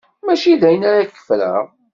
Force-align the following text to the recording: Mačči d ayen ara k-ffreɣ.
Mačči 0.25 0.53
d 0.61 0.63
ayen 0.67 0.83
ara 0.89 1.09
k-ffreɣ. 1.09 1.63